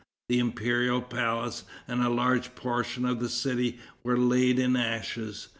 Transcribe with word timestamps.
The 0.29 0.39
imperial 0.39 0.99
palace 1.03 1.63
and 1.87 2.01
a 2.01 2.09
large 2.09 2.55
portion 2.55 3.05
of 3.05 3.19
the 3.19 3.29
city 3.29 3.77
were 4.01 4.17
laid 4.17 4.57
in 4.57 4.75
ashes. 4.75 5.47